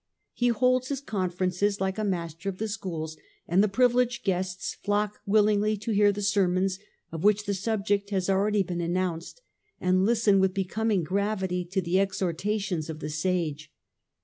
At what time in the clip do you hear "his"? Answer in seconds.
0.87-0.99